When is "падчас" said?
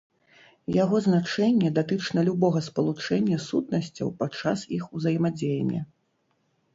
4.23-4.59